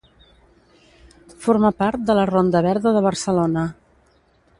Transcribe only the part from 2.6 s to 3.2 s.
verda de